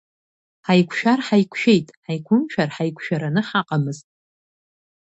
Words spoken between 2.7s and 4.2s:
ҳаиқәшәараны ҳаҟамызт.